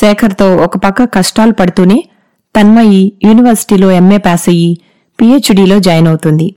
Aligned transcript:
శేఖర్తో 0.00 0.56
ఒక 0.56 0.76
పక్క 0.76 1.04
కష్టాలు 1.04 1.52
పడుతూనే 1.52 2.08
తన్మయి 2.56 3.12
యూనివర్సిటీలో 3.24 3.90
ఎంఏ 3.90 4.18
పాస్ 4.18 4.48
అయ్యి 4.48 4.80
పీహెచ్డీలో 5.20 5.78
జాయిన్ 5.78 6.08
అవుతుంది. 6.08 6.54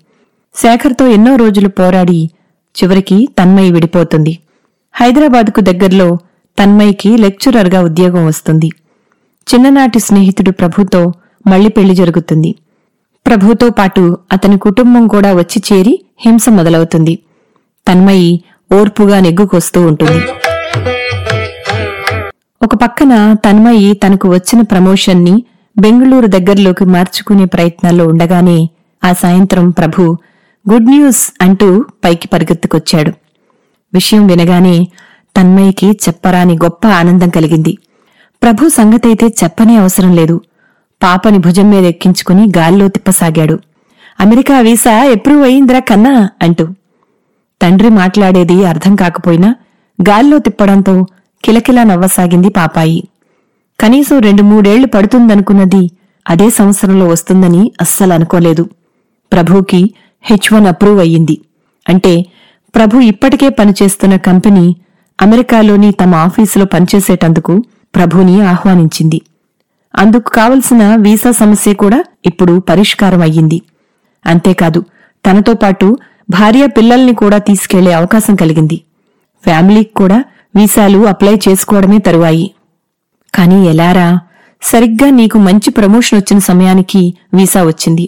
శేఖర్తో 0.55 1.07
ఎన్నో 1.07 1.35
రోజులు 1.35 1.67
పోరాడి 1.67 2.29
చివరికి 2.75 3.29
తన్మయి 3.39 3.71
విడిపోతుంది. 3.71 4.39
హైదరాబాద్కు 4.93 5.61
దగ్గరలో 5.61 6.17
తన్మయికి 6.59 7.17
లెక్చరర్గా 7.17 7.81
ఉద్యోగం 7.81 8.25
వస్తుంది. 8.25 8.69
చిన్ననాటి 9.47 9.99
స్నేహితుడు 9.99 10.51
ప్రభుతో 10.51 11.13
మళ్ళీ 11.47 11.69
పెళ్ళి 11.69 11.95
జరుగుతుంది. 11.95 12.55
ప్రభుతో 13.27 13.69
పాటు 13.69 14.17
అతని 14.31 14.57
కుటుంబం 14.57 15.07
కూడా 15.07 15.33
వచ్చి 15.33 15.61
చేరి 15.67 16.05
హింస 16.25 16.49
మొదలవుతుంది. 16.49 17.19
తన్మయి 17.87 18.43
ఓర్పుగా 18.73 19.19
నెగ్గుకొస్తూ 19.19 19.81
ఉంటుంది. 19.81 20.21
ఒక 22.65 22.75
పక్కన 22.75 23.33
తన్మయి 23.33 23.93
తనకు 23.93 24.27
వచ్చిన 24.29 24.61
ప్రమోషన్ని 24.61 25.43
బెంగళూరు 25.77 26.27
దగ్గరలోకి 26.27 26.85
మార్చుకునే 26.85 27.45
ప్రయత్నాల్లో 27.45 28.07
ఉండగానే 28.07 28.69
ఆ 29.03 29.13
సాయంత్రం 29.13 29.69
ప్రభు 29.69 30.17
గుడ్ 30.71 30.85
న్యూస్ 30.85 31.33
అంటూ 31.41 31.85
పైకి 32.03 32.27
పరిగెత్తుకొచ్చాడు. 32.27 33.11
విషయం 33.93 34.27
వినగానే 34.27 34.87
తన్మయికి 35.37 35.91
చెప్పరాని 35.91 36.53
గొప్ప 36.53 36.87
ఆనందం 36.87 37.29
కలిగింది. 37.29 37.77
ప్రభు 38.43 38.69
సంగతైతే 38.69 39.27
చెప్పనే 39.27 39.75
అవసరం 39.75 40.15
లేదు. 40.15 40.41
పాపని 41.03 41.37
భుజం 41.37 41.69
మీద 41.69 41.83
ఎక్కించుకుని 41.83 42.51
గాల్లో 42.57 42.87
తిప్పసాగాడు. 42.87 43.59
అమెరికా 44.19 44.59
వీసా 44.59 45.03
ఎప్రూవ్ 45.03 45.43
అయిందిరా 45.43 45.79
కన్నా 45.79 46.29
అంటూ. 46.41 46.67
తండ్రి 47.61 47.89
మాట్లాడేది 47.89 48.65
అర్థం 48.65 48.95
కాకపోయినా 48.95 49.55
గాల్లో 50.09 50.39
తిప్పడంతో 50.39 51.05
కిలకిలా 51.45 51.83
నవ్వసాగింది 51.83 52.49
పాపాయి. 52.49 53.07
కనీసం 53.79 54.19
రెండు 54.19 54.41
మూడేళ్ళు 54.41 54.87
పడుతుందనుకున్నది 54.87 55.91
అదే 56.29 56.49
సంవత్సరంలో 56.49 57.07
వస్తుందని 57.07 57.71
అస్సలు 57.81 58.13
అనుకోలేదు. 58.13 58.69
ప్రభుకి 59.33 59.93
హెచ్ 60.21 60.53
వన్ 60.53 60.67
అప్రూవ్ 60.67 60.99
అయ్యింది. 60.99 61.41
అంటే 61.89 62.25
ప్రభు 62.75 62.97
ఇప్పటికే 62.97 63.49
పనిచేస్తున్న 63.49 64.15
కంపెనీ 64.15 64.75
అమెరికాలోని 65.21 65.91
తమ 65.91 66.15
ఆఫీసులో 66.15 66.65
పనిచేసేటందుకు 66.65 67.63
ప్రభుని 67.95 68.41
ఆహ్వానించింది. 68.41 69.21
అందుకు 69.95 70.29
కావలసిన 70.29 70.95
వీసా 70.95 71.31
సమస్య 71.31 71.73
కూడా 71.73 72.03
ఇప్పుడు 72.25 72.59
పరిష్కారం 72.59 73.21
అయ్యింది. 73.21 73.61
అంతేకాదు 74.25 74.83
తనతో 75.25 75.53
పాటు 75.53 75.97
భార్య 76.29 76.67
పిల్లల్ని 76.67 77.13
కూడా 77.13 77.37
తీసుకెళ్ళే 77.37 77.91
అవకాశం 77.91 78.35
కలిగింది. 78.35 78.81
ఫ్యామిలీకి 79.43 79.93
కూడా 79.93 80.23
వీసాలు 80.55 80.99
అప్లై 81.07 81.39
చేసుకోవడమే 81.49 81.97
తరువాయి. 81.97 82.53
కాని 83.35 83.65
ఎలారా? 83.65 84.19
సరిగ్గా 84.61 85.09
నీకు 85.09 85.37
మంచి 85.37 85.69
ప్రమోషన్ 85.69 86.19
వచ్చిన 86.19 86.39
సమయానికి 86.39 87.13
వీసా 87.33 87.63
వచ్చింది. 87.63 88.05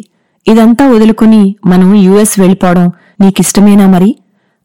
ఇదంతా 0.48 0.88
వదులుకుని 0.88 1.56
మనం 1.66 1.96
యుఎస్ 1.96 2.40
వెళ్ళిపోవడం 2.40 2.92
నీకిష్టమేనా 3.22 3.88
మరి? 3.88 4.16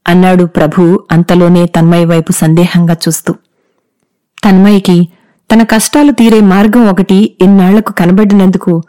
అన్నాడు 0.07 0.45
ప్రభు 0.45 1.07
అంతలోనే 1.13 1.67
తన్మయ్య 1.67 2.05
వైపు 2.05 2.33
సందేహంగా 2.33 2.97
చూస్తూ. 3.09 3.35
తన్మయ్యకి 4.45 5.09
తన 5.53 5.63
కష్టాలు 5.63 6.13
తీరే 6.13 6.41
మార్గం 6.41 6.87
ఒకటి 6.87 7.37
ఇన్నాళ్ళకు 7.41 7.93
కనబడినందుకు 7.93 8.83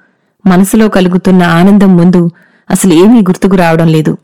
మనసులో 0.46 0.90
కలుగుతున్న 0.90 1.44
ఆనందం 1.44 1.98
ముందు 1.98 2.30
అసలేమీ 2.70 3.20
గుర్తుకు 3.20 3.56
రావడం 3.56 3.88
లేదు. 3.88 4.18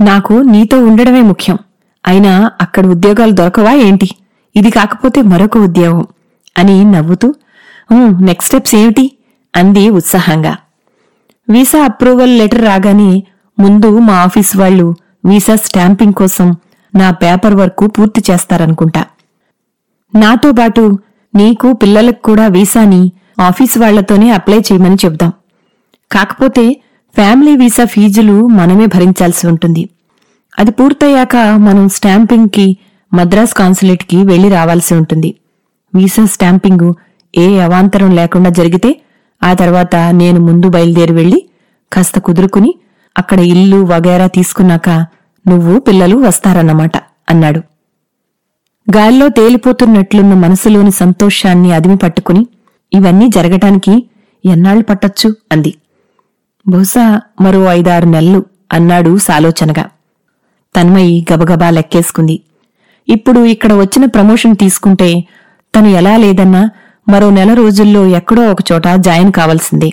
నాకు 0.00 0.32
నీతో 0.32 0.84
ఉండడమే 0.84 1.22
ముఖ్యం. 1.22 1.58
అయినా 2.04 2.32
అక్కడ 2.60 2.84
ఉద్యోగాలు 2.86 3.34
దొరకవా 3.40 3.72
ఏంటి? 3.86 4.08
ఇది 4.54 4.70
కాకపోతే 4.70 5.20
మరొక 5.32 5.58
ఉద్యోగం 5.66 6.04
అని 6.58 6.76
నవ్వుతూ 6.94 7.28
నెక్స్ట్ 8.28 8.48
స్టెప్స్ 8.50 8.74
ఏమిటి? 8.80 9.04
అంది 9.54 9.84
ఉత్సాహంగా. 9.98 10.54
వీసా 11.48 11.78
అప్రూవల్ 11.84 12.34
లెటర్ 12.38 12.64
రాగానే 12.70 13.10
ముందు 13.58 13.88
మా 14.08 14.16
ఆఫీస్ 14.26 14.52
వాళ్ళు 14.56 14.86
వీసా 15.24 15.54
స్టాంపింగ్ 15.64 16.18
కోసం 16.20 16.48
నా 16.94 17.08
పేపర్ 17.22 17.56
వర్క్ 17.60 17.84
పూర్తి 17.96 18.20
చేస్తారనుకుంటా. 18.28 19.02
నాతో 20.14 20.50
పాటు 20.58 20.84
నీకు 21.34 21.68
పిల్లలకు 21.82 22.22
కూడా 22.28 22.46
వీసాని 22.56 23.02
ఆఫీస్ 23.48 23.74
వాళ్ళతోనే 23.78 24.28
అప్లై 24.30 24.58
చేయమని 24.68 24.98
చెప్దాం 25.04 25.32
కాకపోతే 26.10 26.64
ఫ్యామిలీ 27.14 27.52
వీసా 27.56 27.84
ఫీజులు 27.84 28.36
మనమే 28.58 28.86
భరించాల్సి 28.86 29.44
ఉంటుంది. 29.46 29.82
అది 30.60 30.70
పూర్తయ్యాక 30.70 31.36
మనం 31.36 31.88
స్టాంపింగ్కి 31.88 32.76
మద్రాస్ 33.14 33.54
కాన్సులేట్కి 33.54 34.16
వెళ్ళి 34.24 34.48
రావాల్సి 34.48 34.94
ఉంటుంది. 34.94 35.34
వీసా 35.94 36.24
స్టాంపింగు 36.24 36.94
ఏ 37.36 37.60
అవాంతరం 37.60 38.10
లేకుండా 38.10 38.50
జరిగితే 38.50 39.00
ఆ 39.42 39.54
తర్వాత 39.54 39.96
నేను 39.96 40.40
ముందు 40.40 40.68
బయలుదేరి 40.68 41.12
వెళ్ళి 41.12 41.38
కాస్త 41.92 42.18
కుదురుకుని 42.18 42.74
అక్కడ 43.18 43.40
ఇల్లు 43.40 43.76
వగైరా 43.76 44.26
తీసుకున్నాక 44.26 44.88
నువ్వు 45.48 45.80
పిల్లలు 45.80 46.16
వస్తారన్నమాట 46.16 46.92
అన్నాడు. 47.30 47.60
గాల్లో 48.86 49.28
తేలిపోతున్నట్లున్న 49.28 50.34
మనసులోని 50.34 50.90
సంతోషాన్ని 50.90 51.72
అదిమి 51.72 51.96
పట్టుకుని 51.96 52.46
ఇవన్నీ 52.94 53.28
జరగటానికి 53.28 53.94
ఎన్నాళ్ళు 54.44 54.84
పట్టొచ్చు? 54.84 55.34
అంది. 55.52 55.74
బహుశా 56.68 57.20
మరో 57.40 57.64
ఐదారు 57.64 58.06
నెలలు 58.06 58.44
అన్నాడు 58.72 59.18
సాలోచనగా. 59.18 59.84
తన్మయి 60.76 61.26
గబగబా 61.32 61.70
లెక్కేసుకుంది. 61.70 62.40
ఇప్పుడు 63.08 63.40
ఇక్కడ 63.44 63.72
వచ్చిన 63.72 64.04
ప్రమోషన్ 64.04 64.56
తీసుకుంటే 64.56 65.28
తను 65.74 65.88
ఎలా 65.88 66.16
లేదన్నా 66.16 66.70
మరో 67.08 67.30
నెల 67.30 67.54
రోజుల్లో 67.54 68.06
ఎక్కడో 68.06 68.42
ఒకచోట 68.50 68.88
జాయిన్ 68.96 69.32
కావాల్సిందే. 69.32 69.90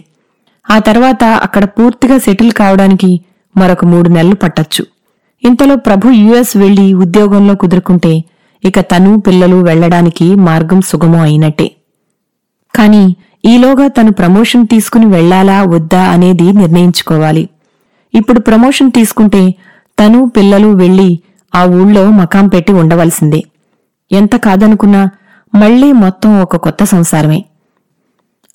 ఆ 0.71 0.79
తర్వాత 0.79 1.23
అక్కడ 1.23 1.65
పూర్తిగా 1.65 2.17
సెటిల్ 2.17 2.51
కావడానికి 2.51 3.21
మరొక 3.57 3.85
మూడు 3.85 4.09
నెలలు 4.09 4.35
పట్టొచ్చు. 4.35 4.85
ఇంతలో 5.43 5.75
ప్రభు 5.75 6.09
యుఎస్ 6.09 6.57
వెళ్ళి 6.57 6.93
ఉద్యోగంలో 6.93 7.55
కుదురుకుంటే 7.55 8.23
ఇక 8.65 8.79
తను 8.79 9.19
పిల్లలు 9.19 9.55
వెళ్ళడానికి 9.55 10.35
మార్గం 10.35 10.81
సుగమం 10.81 11.19
అయినట్టే. 11.19 11.67
కాని 12.75 13.15
ఈలోగా 13.45 13.87
తను 13.87 14.11
ప్రమోషన్ 14.11 14.67
తీసుకుని 14.67 15.05
వెళ్ళాలా 15.05 15.63
వద్దా 15.63 16.01
అనేది 16.03 16.51
నిర్ణయించుకోవాలి. 16.51 17.49
ఇప్పుడు 18.15 18.39
ప్రమోషన్ 18.39 18.91
తీసుకుంటే 18.91 19.55
తను 19.99 20.31
పిల్లలు 20.37 20.67
వెళ్ళి 20.67 21.19
ఆ 21.55 21.65
ఊళ్ళో 21.65 22.09
మకాం 22.09 22.47
పెట్టి 22.47 22.73
ఉండవలసిందే. 22.73 23.43
ఎంత 24.11 24.35
కాదనుకున్నా 24.35 25.09
మళ్ళీ 25.55 25.91
మొత్తం 25.91 26.41
ఒక 26.41 26.55
కొత్త 26.55 26.83
సంసారమే. 26.83 27.45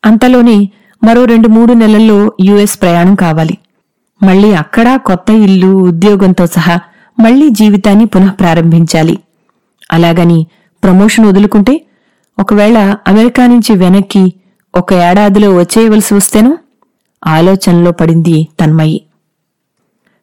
అంతలోనే 0.04 0.72
మరో 1.04 1.24
రెండు 1.24 1.48
మూడు 1.48 1.72
నెలల్లో 1.72 2.32
యుఎస్ 2.40 2.82
ప్రయాణం 2.82 3.14
కావాలి. 3.14 3.58
మళ్ళీ 4.22 4.52
అక్కడ 4.52 4.96
కొత్త 4.96 5.30
ఇల్లు 5.30 5.66
ఉద్యోగంతో 5.66 6.46
సహా 6.46 6.80
మళ్ళీ 7.20 7.48
జీవితాన్ని 7.48 8.04
పునః 8.06 8.30
ప్రారంభించాలి. 8.30 9.18
అలాగని 9.92 10.46
ప్రమోషన్ 10.82 11.26
వదులుకుంటే 11.26 11.74
ఒకవేళ 12.38 12.96
అమెరికా 13.06 13.46
నుంచి 13.46 13.72
వెనక్కి 13.76 14.32
ఒక 14.74 14.92
ఏడాదిలో 14.92 15.56
వచ్చేయవలసి 15.56 16.14
వస్తేనో 16.14 16.58
ఆలోచనలో 17.26 17.92
పడింది 17.92 18.48
తన్మయి. 18.60 18.98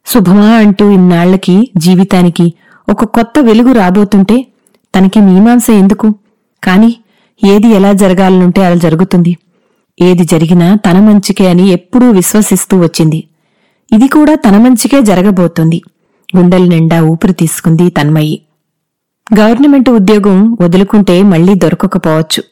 శుభమా 0.06 0.50
అంటూ 0.50 0.90
ఇన్నాళ్ళకి 0.90 1.70
జీవితానికి 1.76 2.52
ఒక 2.88 3.04
కొత్త 3.04 3.38
వెలుగు 3.40 3.72
రాబోతుంటే 3.72 4.46
తనకి 4.98 5.20
మీమాంస 5.20 5.66
ఎందుకు? 5.70 6.14
కాని 6.64 6.96
ఏది 7.44 7.68
ఎలా 7.68 7.92
జరగాలనుంటే 7.92 8.64
అలా 8.64 8.74
జరుగుతుంది. 8.74 9.36
ఏది 10.00 10.24
జరిగినా 10.24 10.74
తన 10.74 10.98
మంచికే 10.98 11.50
అని 11.50 11.68
ఎప్పుడూ 11.68 12.10
విశ్వసిస్తూ 12.10 12.80
వచ్చింది. 12.80 13.24
ఇది 13.92 14.08
కూడా 14.08 14.34
తన 14.34 14.56
మంచికే 14.56 15.02
జరగబోతుంది. 15.02 15.82
గుండెల 16.36 16.64
నిండా 16.64 17.02
ఊపిరి 17.02 17.32
తీసుకుంది 17.32 17.90
తన్మయి. 17.90 18.40
గవర్నమెంట్ 19.40 19.90
ఉద్యోగం 19.90 20.56
వదులుకుంటే 20.60 21.22
మళ్ళీ 21.22 21.54
దొరకకపోవచ్చు. 21.54 22.42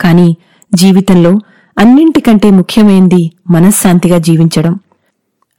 కాని 0.00 0.36
జీవితంలో 0.74 1.30
అన్నింటికంటే 1.78 2.50
ముఖ్యమైంది 2.50 3.30
మనశ్శాంతిగా 3.50 4.18
జీవించడం. 4.18 4.78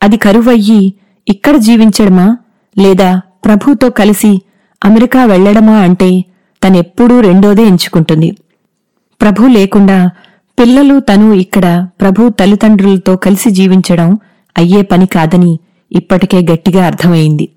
అది 0.03 0.17
కరువయ్యి 0.17 0.93
ఇక్కడ 1.27 1.55
జీవించడమా? 1.55 2.37
లేదా 2.77 3.21
ప్రభుతో 3.45 3.89
కలిసి 3.89 4.41
అమెరికా 4.85 5.25
వెళ్ళడమా 5.25 5.77
అంటే 5.77 6.25
తనెప్పుడూ 6.63 7.19
రెండోదే 7.19 7.63
ఎంచుకుంటుంది. 7.63 8.37
ప్రభు 9.21 9.47
లేకుండా 9.47 10.09
పిల్లలు 10.59 10.99
తను 10.99 11.33
ఇక్కడ 11.33 11.87
ప్రభు 12.01 12.29
తల్లిదండ్రులతో 12.29 13.15
కలిసి 13.15 13.49
జీవించడం 13.49 14.17
అయ్యే 14.57 14.81
పని 14.81 15.05
కాదని 15.05 15.59
ఇప్పటికే 15.91 16.39
గట్టిగా 16.51 16.85
అర్థమైంది. 16.85 17.49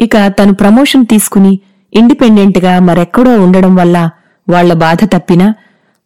ఇక 0.00 0.26
తను 0.26 0.54
ప్రమోషన్ 0.54 1.06
తీసుకుని 1.06 1.60
ఇండిపెండెంట్గా 1.94 2.78
మరెక్కడో 2.78 3.42
ఉండడం 3.42 3.76
వల్ల 3.76 4.10
వాళ్ళ 4.48 4.72
బాధ 4.72 4.98
తప్పినా 5.04 5.54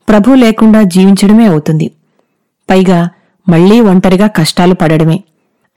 ప్రభు 0.09 0.35
లేకుండా 0.35 0.83
జీవించడమే 0.83 1.45
అవుతుంది. 1.45 1.91
పైగా 2.71 3.09
మళ్ళీ 3.49 3.81
ఒంటరిగా 3.81 4.27
కష్టాలు 4.27 4.75
పడడమే. 4.75 5.25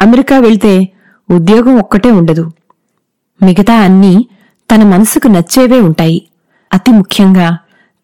అమెరికా 0.01 0.39
వెళ్తే 0.39 0.89
ఉద్యోగం 1.31 1.79
ఒక్కటే 1.79 2.11
ఉండదు. 2.11 2.51
మిగతా 3.43 3.75
అన్నీ 3.79 4.27
తన 4.71 4.83
మనసుకు 4.83 5.27
నచ్చేవే 5.27 5.79
ఉంటాయి. 5.79 6.27
అతి 6.73 6.91
ముఖ్యంగా 6.91 7.57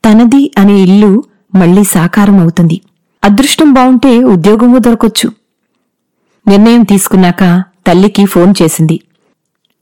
తనది 0.05 0.51
అనే 0.57 0.73
ఇల్లు 0.73 1.23
మళ్ళీ 1.55 1.83
సాకారం 1.83 2.39
అవుతుంది. 2.39 2.81
అదృష్టం 3.23 3.73
బావుంటే 3.73 4.23
ఉద్యోగమూ 4.23 4.77
దొరకొచ్చు. 4.77 5.31
నిర్ణయం 6.47 6.83
తీసుకున్నాక 6.83 7.63
తల్లికి 7.87 8.25
ఫోన్ 8.25 8.53
చేసింది. 8.61 8.99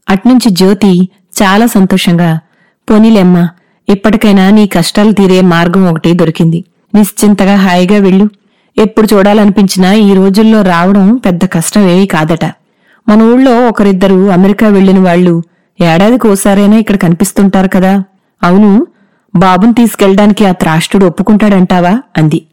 అట్నుంచి 0.09 0.49
జ్యోతి 0.49 1.09
చాలా 1.41 1.65
సంతోషంగా 1.65 2.39
పోనీలేమ్మ 2.89 3.47
ఇప్పటికైనా 3.89 4.49
నీ 4.49 4.67
కష్టాలు 4.67 5.11
తీరే 5.11 5.41
మార్గం 5.41 5.89
ఒకటి 5.89 6.13
దొరికింది. 6.13 6.63
నిశ్చింతగా 6.95 7.55
హాయిగా 7.55 7.97
వెళ్ళు. 7.97 8.29
ఎప్పుడు 8.77 9.15
చూడాలనిపించినా 9.15 9.93
ఈ 9.93 10.13
రోజుల్లో 10.13 10.61
రావడం 10.61 11.15
పెద్ద 11.17 11.45
కష్టమేమీ 11.45 12.05
కాదట. 12.05 12.45
మన 13.09 13.21
ఊళ్ళో 13.23 13.67
ఒకరిద్దరు 13.67 14.29
అమెరికా 14.31 14.67
వెళ్ళిన 14.67 14.99
వాళ్ళు 14.99 15.43
ఏడాదికి 15.81 16.27
ఓసారైనా 16.27 16.77
ఇక్కడ 16.77 16.95
కనిపిస్తుంటారు 16.95 17.67
కదా. 17.67 18.03
అవును 18.43 18.87
బాబుని 19.35 19.73
తీసుకెళ్ళడానికి 19.73 20.45
ఆ 20.45 20.51
త్రాష్టుడు 20.51 21.05
ఒప్పుకుంటాడంటావా? 21.05 22.01
అంది. 22.17 22.45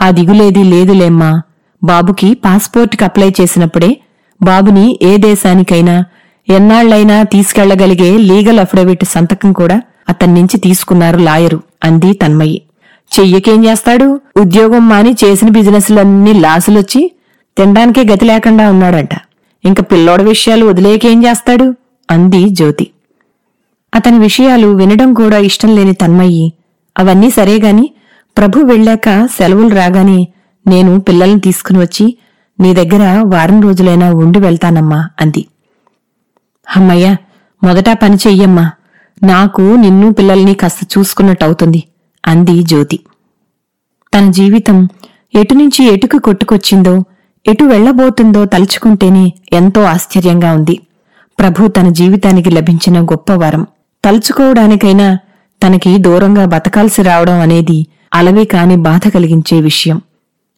ఆ 0.00 0.10
దిగులేది 0.10 0.64
లేదులేమ్మా. 0.64 1.42
బాబుకి 1.84 2.34
పాస్పోర్ట్కి 2.34 3.04
అప్లై 3.04 3.32
చేసినప్పుడే 3.40 3.96
బాబుని 4.42 4.98
ఏ 5.02 5.16
దేశానికైనా 5.16 6.04
ఎన్నాళ్ళైనా 6.48 7.22
తీసుకెళ్ళగలిగే 7.22 8.18
లీగల్ 8.18 8.60
అఫిడవిట్ 8.60 9.04
సంతకం 9.04 9.52
కూడా 9.52 9.82
అతన్నించి 10.08 10.56
తీసుకున్నారు 10.60 11.18
లాయరు 11.18 11.62
అంది 11.84 12.12
తన్మయి. 12.12 12.62
చెయ్యకేం 13.20 13.64
చేస్తాడు? 13.64 14.20
ఉద్యోగం 14.36 14.88
మాని 14.88 15.16
చేసిన 15.24 15.48
బిజినెస్లన్నీ 15.48 16.32
లాసులొచ్చి 16.32 17.12
తినడానికే 17.58 18.04
గతి 18.04 18.24
లేకుండా 18.24 18.70
ఉన్నాడంట. 18.70 19.14
ఇంక 19.64 19.80
పిల్లోడ 19.80 20.22
విషయాలు 20.22 20.66
వదిలేకేం 20.66 21.24
చేస్తాడు? 21.24 21.74
అంది 22.10 22.48
జ్యోతి. 22.48 22.90
అతని 23.94 24.18
విషయాలు 24.18 24.66
వినడం 24.66 25.14
కూడా 25.14 25.38
ఇష్టం 25.38 25.76
లేని 25.76 25.94
తన్మయ్యి 25.94 26.52
అవన్నీ 26.98 27.30
సరేగాని 27.30 27.94
ప్రభు 28.38 28.58
వెళ్ళాక 28.58 29.26
సెలవులు 29.26 29.74
రాగానే 29.74 30.28
నేను 30.66 31.00
పిల్లల్ని 31.00 31.40
తీసుకుని 31.40 31.78
వచ్చి 31.78 32.18
నీ 32.60 32.74
దగ్గర 32.74 33.22
వారం 33.26 33.62
రోజులైనా 33.62 34.12
ఉండి 34.12 34.38
వెళ్తానమ్మా 34.38 35.08
అంది. 35.20 35.46
అమ్మయ్య 36.76 37.16
మొదట 37.64 37.84
పని 38.02 38.16
చెయ్యమ్మా. 38.16 38.70
నాకు 39.22 39.62
నిన్ను 39.62 40.12
పిల్లల్ని 40.12 40.54
కాస్త 40.54 40.98
చూసుకున్నట్టవుతుంది 40.98 41.84
అంది 42.26 42.62
జ్యోతి. 42.62 43.00
తన 44.14 44.30
జీవితం 44.30 44.88
ఎటునుంచి 45.34 45.84
ఎటుకు 45.84 46.18
కొట్టుకొచ్చిందో 46.18 47.04
ఎటు 47.46 47.64
వెళ్ళబోతుందో 47.64 48.44
తలుచుకుంటేనే 48.44 49.32
ఎంతో 49.52 49.82
ఆశ్చర్యంగా 49.82 50.52
ఉంది. 50.52 50.80
ప్రభు 51.38 51.68
తన 51.68 51.88
జీవితానికి 51.88 52.50
లభించిన 52.50 53.00
గొప్ప 53.00 53.32
వరం. 53.32 53.66
తలుచుకోవడానికైనా 54.04 55.18
తనకి 55.62 55.98
దూరంగా 55.98 56.44
బతకాల్సి 56.44 57.02
రావడం 57.02 57.40
అనేది 57.40 57.86
అలవి 58.14 58.44
కాని 58.44 58.76
బాధ 58.76 59.08
కలిగించే 59.08 59.60
విషయం. 59.60 60.00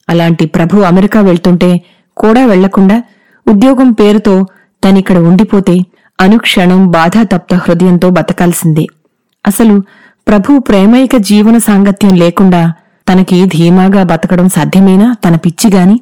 అలాంటి 0.09 0.47
ప్రభు 0.47 0.77
అమెరికా 0.77 1.21
వెళ్తుంటే 1.21 1.81
కూడా 2.17 2.47
వెళ్ళకుండా 2.47 3.03
ఉద్యోగం 3.49 3.93
పేరుతో 3.93 4.47
తనిక్కడ 4.85 5.19
ఉండిపోతే 5.19 5.77
అనుక్షణం 6.21 6.87
బాధాతప్త 6.91 7.55
హృదయంతో 7.55 8.11
బతకాల్సిందే. 8.11 8.87
అసలు 9.47 9.83
ప్రభు 10.29 10.59
ప్రేమైక 10.59 11.17
జీవన 11.17 11.59
సాంగత్యం 11.59 12.15
లేకుండా 12.17 12.73
తనకి 13.09 13.44
ధీమాగా 13.47 14.03
బతకడం 14.03 14.49
సాధ్యమేనా 14.49 15.17
తన 15.25 15.37
పిచ్చిగాని 15.37 16.00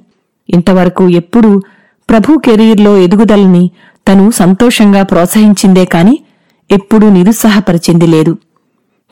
ఇంతవరకు 0.48 1.08
ఎప్పుడూ 1.08 1.62
ప్రభు 2.10 2.38
కెరీర్లో 2.38 2.96
ఎదుగుదలని 2.96 3.70
తను 4.08 4.30
సంతోషంగా 4.30 5.02
ప్రోత్సహించిందే 5.02 5.84
కాని 5.84 6.18
ఎప్పుడూ 6.70 7.10
నిరుత్సాహపరిచింది 7.10 8.06
లేదు. 8.06 8.32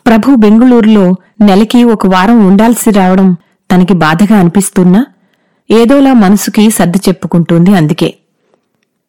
ప్రభు 0.06 0.34
బెంగుళూరులో 0.34 1.14
నెలకి 1.40 1.84
ఒక 1.84 2.06
వారం 2.06 2.46
ఉండాల్సి 2.46 2.90
రావడం 2.90 3.37
తనకి 3.70 3.93
బాధగా 3.94 4.38
అనిపిస్తున్నా 4.38 5.06
ఏదోలా 5.70 6.12
మనసుకి 6.12 6.70
సర్ది 6.70 6.99
చెప్పుకుంటుంది 6.99 7.76
అందుకే. 7.76 8.14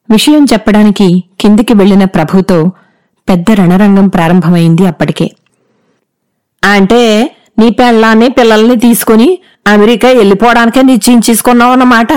విషయం 0.09 0.45
చెప్పడానికి 0.53 1.23
కిందికి 1.41 1.73
వెళ్ళిన 1.73 2.03
ప్రభుతో 2.05 2.71
పెద్ద 3.29 3.45
రణరంగం 3.51 4.07
ప్రారంభమైంది 4.07 4.87
అప్పటికే. 4.87 5.31
అంటే 6.63 7.01
నీ 7.57 7.69
పెళ్ళాన్ని 7.69 8.29
పిల్లల్ని 8.29 8.75
తీసుకుని 8.75 9.39
అమెరికా 9.67 10.09
వెళ్ళిపోవడానికే 10.09 10.81
నిశ్చయించేసుకున్నావన్నమాట 10.81 12.07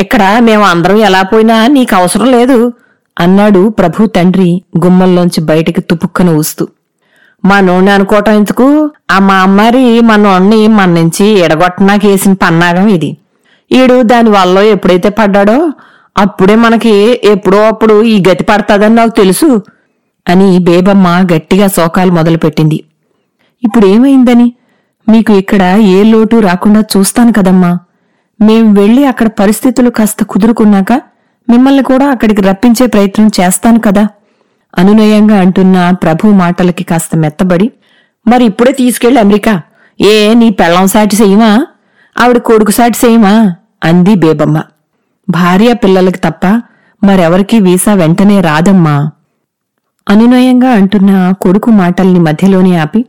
ఇక్కడ 0.00 0.22
మేము 0.40 0.64
అందరం 0.64 0.98
ఎలా 0.98 1.22
పోయినా 1.22 1.66
నీకు 1.66 1.94
అవసరం 1.96 2.26
లేదు 2.32 2.72
అన్నాడు 3.18 3.68
ప్రభు 3.68 4.06
తండ్రి 4.06 4.62
గుమ్మల్లోంచి 4.78 5.40
బయటికి 5.40 5.80
తుపుక్కన 5.80 6.30
ఊస్తూ 6.30 6.68
మనోణ్ణి 7.44 7.90
అనుకోవటం 7.90 8.32
ఎందుకు? 8.32 8.90
ఆ 9.10 9.18
మా 9.18 9.34
అమ్మారి 9.34 10.00
మనోణ్ణి 10.00 10.68
మన 10.68 10.90
నుంచి 10.90 11.24
ఎడగొట్టనాకేసిన 11.24 12.32
పన్నాగం 12.32 12.88
ఇది. 12.88 13.16
ఈడు 13.70 14.02
దాని 14.02 14.30
వల్ల 14.30 14.58
ఎప్పుడైతే 14.58 15.08
పడ్డాడో 15.08 15.72
అప్పుడే 16.18 16.54
మనకి 16.54 17.20
ఎప్పుడో 17.24 17.66
అప్పుడు 17.66 18.02
ఈ 18.02 18.22
గతి 18.28 18.42
పడతాదని 18.42 18.94
నాకు 18.94 19.10
తెలుసు 19.10 19.62
అని 20.28 20.58
బేబమ్మ 20.58 21.08
గట్టిగా 21.32 21.66
శోకాలు 21.66 22.10
మొదలుపెట్టింది. 22.10 22.84
ఇప్పుడేమైందని? 23.64 24.52
మీకు 25.08 25.32
ఇక్కడ 25.32 25.62
ఏ 25.80 26.02
లోటు 26.02 26.36
రాకుండా 26.36 26.80
చూస్తాను 26.80 27.32
కదమ్మా. 27.32 27.78
మేం 28.40 28.74
వెళ్ళి 28.74 29.06
అక్కడ 29.06 29.26
పరిస్థితులు 29.26 29.90
కాస్త 29.90 30.24
కుదురుకున్నాక 30.24 30.92
మిమ్మల్ని 31.48 31.82
కూడా 31.82 32.10
అక్కడికి 32.10 32.42
రప్పించే 32.42 32.86
ప్రయత్నం 32.86 33.30
చేస్తాను 33.40 33.80
కదా. 33.80 34.08
అనునయంగా 34.78 35.40
అంటున్న 35.40 35.90
ప్రభు 35.90 36.28
మాటలకి 36.28 36.84
కాస్త 36.84 37.16
మెత్తబడి 37.16 37.72
మరి 38.26 38.44
ఇప్పుడే 38.44 38.72
తీసుకెళ్ళి 38.72 39.20
అమెరికా. 39.20 39.62
ఏ 40.00 40.34
నీ 40.34 40.50
పెళ్ళం 40.50 40.86
సాటి 40.86 41.16
చేయమా 41.16 41.66
ఆవిడ 42.20 42.38
కొడుకు 42.38 42.70
సాటి 42.70 43.06
చేయమా 43.06 43.56
అంది 43.84 44.14
బేబమ్మ. 44.14 44.62
భార్య 45.30 45.72
పిల్లలకి 45.72 46.18
తప్ప 46.18 46.62
మరెవరికీ 47.04 47.60
వీసా 47.60 47.94
వెంటనే 47.94 48.40
రాదమ్మా. 48.40 49.10
అనునయంగా 50.08 50.70
అంటున్న 50.70 51.32
కొడుకు 51.40 51.70
మాటల్ని 51.70 52.20
మధ్యలోనే 52.20 52.76
ఆపి 52.76 53.04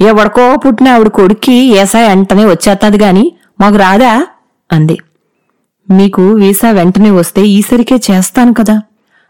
ఎవడికో 0.00 0.56
పుట్టిన 0.56 0.88
ఆవిడ 0.88 1.08
కొడుక్కి 1.08 1.52
ఏసా 1.52 2.08
వెంటనే 2.08 2.44
వచ్చేస్తుంది 2.44 2.98
గాని 2.98 3.32
మాకు 3.60 3.76
రాదా? 3.76 4.26
అంది. 4.72 4.98
మీకు 5.90 6.32
వీసా 6.32 6.70
వెంటనే 6.70 7.10
వస్తే 7.10 7.42
ఈసరికే 7.42 7.96
చేస్తాను 8.10 8.54
కదా. 8.54 8.82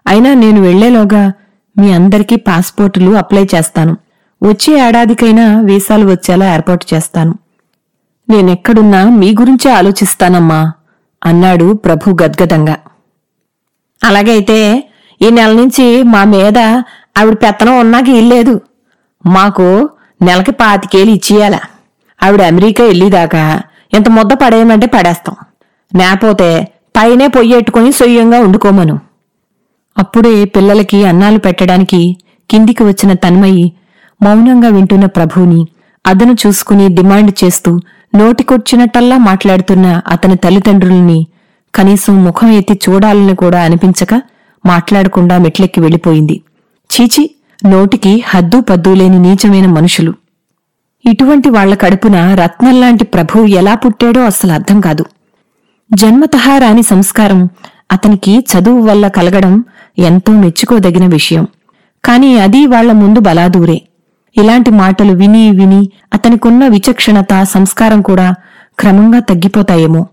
అయినా 0.07 0.35
నేను 0.35 0.61
వెళ్ళేలోగా 0.63 1.33
మీ 1.79 1.93
అందరికీ 1.93 2.37
పాస్పోర్టులు 2.37 3.11
అప్లై 3.11 3.47
చేస్తాను. 3.55 3.97
వచ్చే 4.43 4.89
ఏడాదికైనా 4.89 5.61
వీసాలు 5.61 6.07
వచ్చేలా 6.07 6.55
ఏర్పాటు 6.55 6.87
చేస్తాను. 6.95 7.39
నేనెక్కడున్నా 8.31 9.09
మీ 9.09 9.35
గురించే 9.41 9.71
ఆలోచిస్తానమ్మా 9.71 10.73
అన్నాడు 11.25 11.73
ప్రభు 11.73 12.23
గద్గదంగా. 12.23 12.77
అలాగైతే 14.05 14.89
ఈ 15.23 15.31
నెల 15.31 15.53
నుంచి 15.53 16.03
మా 16.03 16.25
మీద 16.25 16.59
ఆవిడ 17.19 17.35
పెత్తనం 17.35 17.79
ఉన్నాక 17.79 18.09
ఇల్లేదు. 18.09 18.61
మాకు 19.27 19.91
నెలకి 20.21 20.51
పాతికేలు 20.51 21.11
ఇచ్చేయాల? 21.11 21.57
ఆవిడ 22.23 22.43
అమెరికా 22.43 22.85
వెళ్ళిదాకా 22.85 23.63
ఇంత 23.95 24.09
ముద్ద 24.09 24.33
పడేయమంటే 24.33 24.87
పడేస్తాం. 24.87 25.37
లేకపోతే 25.95 26.73
పైనే 26.97 27.27
పొయ్యెట్టుకుని 27.27 27.93
సొయ్యంగా 27.93 28.41
ఉండుకోమను 28.41 28.99
అప్పుడే 29.99 30.45
పిల్లలకి 30.45 31.05
అన్నాలు 31.05 31.39
పెట్టడానికి 31.39 32.17
కిందికి 32.51 32.85
వచ్చిన 32.85 33.13
తన్మయి 33.13 33.73
మౌనంగా 34.23 34.69
వింటున్న 34.69 35.07
ప్రభువుని 35.07 35.67
అదను 36.07 36.37
చూసుకుని 36.47 36.89
డిమాండ్ 36.89 37.45
చేస్తూ 37.45 37.81
నోటికొచ్చినట్టల్లా 38.15 39.17
మాట్లాడుతున్న 39.19 40.01
అతని 40.07 40.37
తల్లిదండ్రుల్ని 40.37 41.27
కనీసం 41.75 42.25
ముఖం 42.25 42.49
ఎత్తి 42.49 42.81
చూడాలని 42.89 43.35
కూడా 43.35 43.63
అనిపించక 43.63 44.15
మాట్లాడకుండా 44.67 45.39
మెట్లెక్కి 45.39 45.81
వెళ్ళిపోయింది. 45.81 46.43
చీచి 46.91 47.31
నోటికి 47.65 48.25
హద్దు 48.29 48.61
పద్దు 48.61 48.95
లేని 48.95 49.19
నీచమైన 49.19 49.67
మనుషులు. 49.67 50.15
ఇటువంటి 51.05 51.51
వాళ్ళ 51.51 51.75
కడుపున 51.75 52.35
రత్నంలాంటి 52.35 53.05
ప్రభువు 53.05 53.47
ఎలా 53.47 53.75
పుట్టాడో 53.75 54.21
అస్సలు 54.25 54.53
అర్థం 54.53 54.81
కాదు. 54.81 55.05
జన్మతహా 55.95 56.59
రాని 56.59 56.83
సంస్కారం 56.83 57.49
అతనికి 57.93 58.39
చదువు 58.39 58.81
వల్ల 58.81 59.09
కలగడం 59.09 59.65
ఎంతో 59.99 60.33
మెచ్చుకోదగిన 60.33 61.07
విషయం. 61.07 61.47
కాని 62.05 62.41
అది 62.41 62.67
వాళ్ళ 62.67 62.93
ముందు 62.93 63.21
బలాదూరే. 63.21 63.83
ఇలాంటి 64.37 64.71
మాటలు 64.71 65.13
విని 65.13 65.51
విని 65.51 65.91
అతనికున్న 66.15 66.67
విచక్షణత 66.67 67.43
సంస్కారం 67.43 68.03
కూడా 68.03 68.35
క్రమంగా 68.79 69.19
తగ్గిపోతాయేమో. 69.19 70.07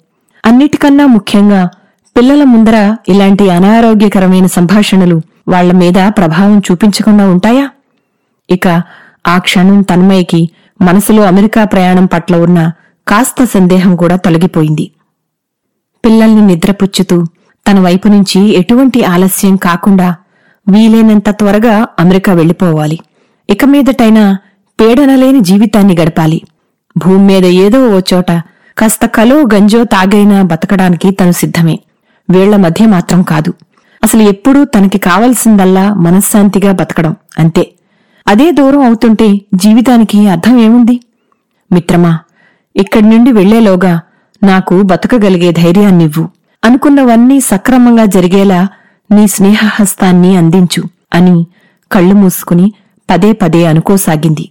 అన్నిటికన్నా 0.45 1.05
ముఖ్యంగా 1.05 1.69
పిల్లల 2.17 2.43
ముందర 2.43 2.95
ఇలాంటి 3.09 3.49
అనారోగ్యకరమైన 3.49 4.45
సంభాషణలు 4.45 5.21
వాళ్ళ 5.47 5.71
మీద 5.71 5.93
ప్రభావం 6.07 6.59
చూపించకుండా 6.59 7.27
ఉంటాయా? 7.27 7.69
ఇక 8.49 8.67
ఆ 9.27 9.37
క్షణం 9.37 9.81
తన్మయ్యకి 9.81 10.49
మనసులో 10.81 11.23
అమెరికా 11.23 11.63
ప్రయాణం 11.63 12.05
పట్ల 12.05 12.35
ఉన్న 12.35 12.71
కాస్త 13.07 13.43
సందేహం 13.43 13.95
కూడా 13.95 14.15
తొలగిపోయింది. 14.15 14.91
పిల్లల్ని 16.05 16.47
నిద్రపుచ్చుతూ 16.47 17.23
తన 17.67 17.79
వైపు 17.79 18.07
నుంచి 18.07 18.55
ఎటువంటి 18.55 19.03
ఆలస్యం 19.03 19.55
కాకుండా 19.55 20.15
వీలైనంత 20.69 21.29
త్వరగా 21.29 21.87
అమెరికా 21.99 22.33
వెళ్ళిపోవాలి. 22.33 22.99
ఇక 23.49 23.65
మీదటైనా 23.65 24.37
పీడనలేని 24.79 25.39
జీవితాన్ని 25.39 25.97
గడపాలి. 25.97 26.41
భూమి 26.97 27.25
మీద 27.25 27.45
ఏదో 27.45 27.97
ఓ 27.97 27.99
చోట 28.13 28.31
కాస్త 28.77 29.05
కలో 29.05 29.35
గంజో 29.35 29.83
తాగైనా 29.83 30.41
బతకడానికి 30.41 31.11
తను 31.11 31.31
సిద్ధమే. 31.31 31.79
వీళ్ళ 32.29 32.55
మధ్య 32.55 32.85
మాత్రం 32.85 33.23
కాదు. 33.23 33.53
అసలు 34.03 34.21
ఎప్పుడూ 34.21 34.63
తనకి 34.63 34.97
కావలసిందల్లా 34.97 35.93
మనశ్శాంతిగా 35.93 36.71
బతకడం 36.71 37.15
అంతే. 37.39 37.73
అదే 38.27 38.51
దూరం 38.51 38.81
అవుతుంటే 38.81 39.27
జీవితానికి 39.53 40.27
అర్థం 40.27 40.57
ఏముంది? 40.59 40.99
మిత్రమా 41.71 42.19
ఇక్కడి 42.75 43.09
నుండి 43.09 43.31
వెళ్ళేలోగా 43.31 44.01
నాకు 44.43 44.81
బతకగలిగే 44.81 45.51
ధైర్యాన్నివ్వు. 45.51 46.29
అనుకున్నవన్నీ 46.65 47.39
సక్రమంగా 47.39 48.05
జరిగేలా 48.05 48.67
నీ 49.11 49.27
స్నేహహస్తాన్ని 49.27 50.37
అందించు 50.37 50.83
అని 51.13 51.47
కళ్ళు 51.91 52.15
మూసుకుని 52.15 52.73
పదే 53.09 53.31
పదే 53.31 53.65
అనుకోసాగింది. 53.65 54.49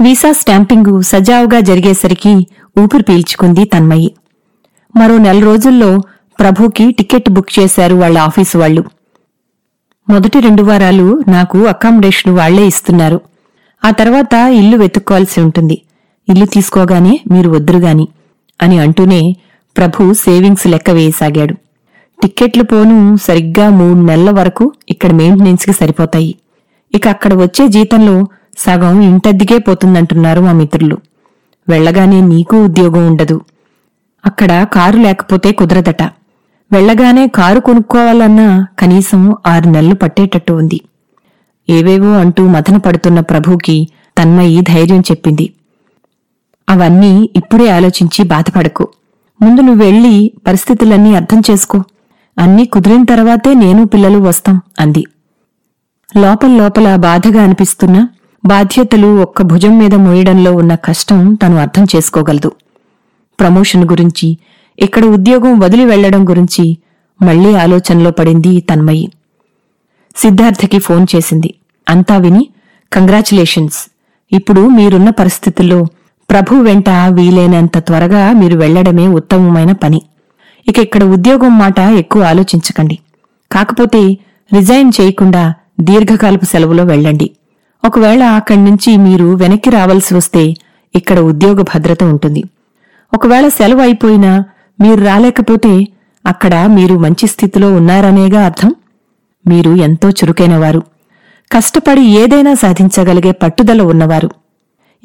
వీసా 0.00 0.32
స్టాంపింగు 0.32 1.00
సజావుగా 1.00 1.60
జరిగేసరికి 1.60 2.46
ఊపిరి 2.78 3.02
పీల్చుకుంది 3.02 3.64
తన్మయి. 3.64 4.14
మరో 4.96 5.18
నెల 5.18 5.44
రోజుల్లో 5.44 6.00
ప్రభుకి 6.40 6.92
టికెట్ 6.92 7.30
బుక్ 7.30 7.58
చేశారు 7.58 7.94
వాళ్ళ 7.94 8.18
ఆఫీసు 8.18 8.58
వాళ్ళు. 8.58 8.84
మొదటి 10.10 10.40
రెండు 10.40 10.62
వారాలు 10.62 11.24
నాకు 11.28 11.58
అకామిడేషన్ 11.66 12.34
వాళ్ళే 12.36 12.66
ఇస్తున్నారు. 12.66 13.20
ఆ 13.84 13.90
తర్వాత 13.90 14.34
ఇల్లు 14.34 14.76
వెతుక్కోవాల్సి 14.76 15.40
ఉంటుంది. 15.40 15.82
ఇల్లు 16.28 16.46
తీసుకోగానే 16.46 17.20
మీరు 17.30 17.50
వద్దురుగాని 17.50 18.08
అని 18.62 18.78
అంటూనే 18.78 19.36
ప్రభు 19.76 20.12
సేవింగ్స్ 20.12 20.66
లెక్క 20.66 20.90
వేయసాగాడు. 20.90 21.54
టిక్కెట్లు 22.22 22.62
పోను 22.62 23.16
సరిగ్గా 23.16 23.68
మూడు 23.68 23.98
నెలల 23.98 24.30
వరకు 24.30 24.72
ఇక్కడ 24.88 25.12
మెయింటెనెన్స్కి 25.12 25.72
సరిపోతాయి. 25.72 26.34
ఇక 26.94 27.08
అక్కడ 27.08 27.34
వచ్చే 27.34 27.68
జీతంలో 27.68 28.26
సగం 28.58 29.00
ఇంటద్దికే 29.00 29.58
పోతుందంటున్నారు 29.58 30.40
మా 30.40 30.52
మిత్రులు. 30.52 30.98
వెళ్ళగానే 31.68 32.20
నీకు 32.20 32.64
ఉద్యోగం 32.64 33.06
ఉండదు. 33.06 33.40
అక్కడ 34.26 34.66
కారు 34.72 34.96
లేకపోతే 34.96 35.52
కుదరదట. 35.52 36.02
వెళ్ళగానే 36.72 37.26
కారు 37.26 37.60
కొనుక్కోవాలన్నా 37.60 38.66
కనీసం 38.78 39.36
ఆరు 39.46 39.68
నెలలు 39.68 39.94
పట్టేటట్టు 39.94 40.52
ఉంది. 40.52 40.80
ఏవేవో 41.68 42.12
అంటూ 42.18 42.46
మథన 42.46 42.76
పడుతున్న 42.76 43.20
ప్రభుకి 43.20 43.88
తన్మయి 44.18 44.60
ధైర్యం 44.60 45.00
చెప్పింది. 45.00 45.52
అవన్నీ 46.68 47.30
ఇప్పుడే 47.36 47.70
ఆలోచించి 47.70 48.24
బాధపడకు. 48.24 48.88
ముందు 49.42 49.60
నువ్వెళ్ళి 49.60 50.32
పరిస్థితులన్నీ 50.46 51.14
అర్థం 51.14 51.42
చేసుకో. 51.50 51.82
అన్నీ 52.38 52.64
కుదిరిన 52.64 53.04
తర్వాతే 53.04 53.54
నేను 53.54 53.86
పిల్లలు 53.86 54.18
వస్తాం 54.18 54.60
అంది. 54.80 55.04
లోపల 56.16 56.50
లోపల 56.50 56.96
బాధగా 56.96 57.42
అనిపిస్తున్నా 57.42 58.08
బాధ్యతలు 58.46 59.22
ఒక్క 59.22 59.42
భుజం 59.42 59.78
మీద 59.78 59.94
మోయడంలో 59.94 60.52
ఉన్న 60.52 60.74
కష్టం 60.74 61.34
తను 61.34 61.56
అర్థం 61.56 61.86
చేసుకోగలదు. 61.96 62.52
ప్రమోషన్ 63.40 63.84
గురించి 63.90 64.38
ఇక్కడ 64.80 65.04
ఉద్యోగం 65.04 65.58
వదిలి 65.58 65.84
వెళ్ళడం 65.84 66.28
గురించి 66.28 66.78
మళ్ళీ 67.22 67.54
ఆలోచనలో 67.54 68.10
పడింది 68.10 68.60
తన్మయి. 68.60 69.12
సిద్ధార్థకి 70.16 70.78
ఫోన్ 70.78 71.06
చేసింది. 71.16 71.54
అంతా 71.88 72.16
విని 72.16 72.48
కంగ్రాచులేషన్స్. 72.92 73.90
ఇప్పుడు 74.32 74.60
మీరున్న 74.60 75.10
పరిస్థితుల్లో 75.10 75.86
ప్రభు 76.30 76.54
వెంట 76.54 76.88
వీలైనంత 77.08 77.78
త్వరగా 77.78 78.32
మీరు 78.32 78.56
వెళ్ళడమే 78.56 79.08
ఉత్తమమైన 79.08 79.72
పని. 79.72 80.02
ఇక 80.68 80.78
ఇక్కడ 80.78 81.04
ఉద్యోగం 81.04 81.58
మాట 81.58 81.78
ఎక్కువ 81.78 82.22
ఆలోచించకండి. 82.22 82.98
కాకపోతే 83.52 84.18
రిజైన్ 84.54 84.92
చేయకుండా 85.00 85.54
దీర్ఘకాలపు 85.80 86.44
సెలవులో 86.44 86.84
వెళ్ళండి. 86.84 87.30
ఒకవేళ 87.84 88.22
అక్కడి 88.22 88.64
నుంచి 88.64 88.96
మీరు 88.96 89.34
వెనక్కి 89.34 89.70
రావాల్సి 89.70 90.14
వస్తే 90.14 90.54
ఇక్కడ 90.94 91.18
ఉద్యోగ 91.18 91.62
భద్రత 91.62 92.02
ఉంటుంది. 92.02 92.44
ఒకవేళ 93.14 93.48
సెలవు 93.48 93.80
అయిపోయినా 93.80 94.44
మీరు 94.80 95.04
రాలేకపోతే 95.04 95.88
అక్కడ 96.26 96.66
మీరు 96.66 96.98
మంచి 96.98 97.26
స్థితిలో 97.26 97.74
ఉన్నారనేగా 97.74 98.44
అర్థం? 98.44 98.74
మీరు 99.46 99.70
ఎంతో 99.70 100.10
చురుకైనవారు. 100.10 100.82
కష్టపడి 101.52 102.00
ఏదైనా 102.00 102.54
సాధించగలిగే 102.54 103.30
పట్టుదల 103.30 103.82
ఉన్నవారు. 103.82 104.30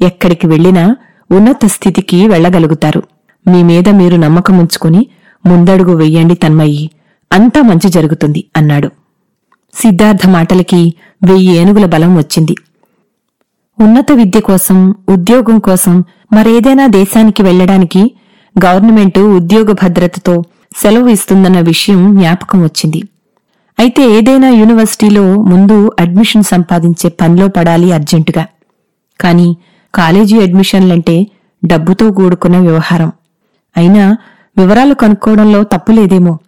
ఎక్కడికి 0.00 0.46
వెళ్ళినా 0.46 0.96
ఉన్నత 1.30 1.66
స్థితికి 1.66 2.28
వెళ్ళగలుగుతారు 2.28 3.02
మీ 3.46 3.62
మీద 3.62 3.88
మీరు 3.88 4.16
నమ్మకముంచుకుని 4.16 5.06
ముందడుగు 5.46 5.94
వెయ్యండి 5.96 6.34
తన్మయ్యి. 6.34 6.90
అంతా 7.32 7.62
మంచి 7.62 7.88
జరుగుతుంది 7.88 8.44
అన్నాడు. 8.56 8.90
సిద్ధార్థ 9.74 10.28
మాటలకి 10.28 10.94
వెయ్యి 11.24 11.56
ఏనుగుల 11.56 11.86
బలం 11.86 12.16
వచ్చింది. 12.16 12.54
ఉన్నత 13.80 14.12
విద్య 14.12 14.40
కోసం 14.40 14.94
ఉద్యోగం 15.08 15.58
కోసం 15.58 16.04
మరేదైనా 16.32 16.86
దేశానికి 16.86 17.42
వెళ్ళడానికి 17.42 18.14
గవర్నమెంటు 18.64 19.20
ఉద్యోగ 19.20 19.72
భద్రతతో 19.72 20.44
సెలవు 20.76 21.08
ఇస్తుందన్న 21.08 21.60
విషయం 21.60 22.16
జ్ఞాపకం 22.16 22.62
వచ్చింది. 22.62 23.02
అయితే 23.78 24.10
ఏదైనా 24.10 24.48
యూనివర్సిటీలో 24.48 25.42
ముందు 25.42 25.92
అడ్మిషన్ 26.00 26.42
సంపాదించే 26.42 27.10
పనిలో 27.10 27.48
పడాలి 27.48 27.92
అర్జెంటుగా. 27.92 28.46
కాని 29.20 29.56
కాలేజీ 29.94 30.40
అడ్మిషన్లంటే 30.40 31.26
డబ్బుతో 31.64 32.10
కూడుకున్న 32.10 32.58
వ్యవహారం. 32.58 33.12
అయినా 33.76 34.16
వివరాలు 34.58 34.94
కనుక్కోవడంలో 34.94 35.64
తప్పులేదేమో. 35.64 36.38